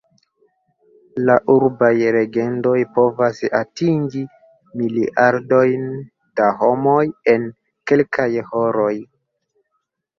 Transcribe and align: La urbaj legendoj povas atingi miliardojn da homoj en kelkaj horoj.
La 1.29 1.35
urbaj 1.55 1.91
legendoj 2.15 2.75
povas 2.97 3.43
atingi 3.61 4.25
miliardojn 4.83 5.87
da 6.43 6.51
homoj 6.65 7.01
en 7.37 7.51
kelkaj 7.93 8.31
horoj. 8.53 8.95